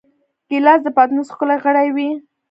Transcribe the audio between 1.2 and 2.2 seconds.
ښکلی غړی وي.